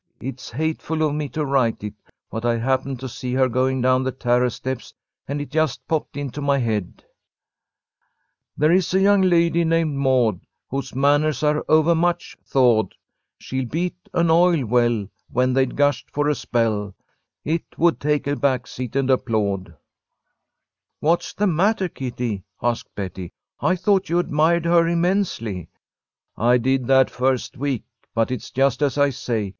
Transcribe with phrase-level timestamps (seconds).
[0.19, 1.93] It's hateful of me to write it,
[2.31, 4.95] but I happened to see her going down the terrace steps
[5.27, 7.05] and it just popped into my head:
[8.57, 10.41] "There is a young lady named Maud,
[10.71, 12.95] Whose manners are overmuch thawed.
[13.37, 15.07] She'll beat an oil well.
[15.29, 16.95] When they'd gushed for a spell
[17.45, 19.75] It would take a back seat and applaud."
[20.99, 25.69] "What's the matter, Kitty?" asked Betty, "I thought you admired her immensely."
[26.35, 27.83] "I did that first week,
[28.15, 29.49] but it's just as I say.